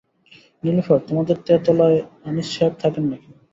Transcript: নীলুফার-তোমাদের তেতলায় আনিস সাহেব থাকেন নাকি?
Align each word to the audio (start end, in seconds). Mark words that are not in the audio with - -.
নীলুফার-তোমাদের 0.63 1.37
তেতলায় 1.47 1.99
আনিস 2.25 2.47
সাহেব 2.53 2.73
থাকেন 2.81 3.03
নাকি? 3.11 3.29